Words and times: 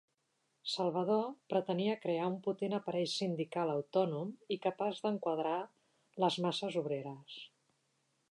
Salvador 0.75 1.25
pretenia 1.53 1.97
crear 2.05 2.23
un 2.29 2.37
potent 2.47 2.73
aparell 2.77 3.11
sindical 3.11 3.73
autònom 3.75 4.33
i 4.55 4.59
capaç 4.65 5.01
d'enquadrar 5.05 5.55
les 6.25 6.39
masses 6.47 6.79
obreres. 6.85 7.37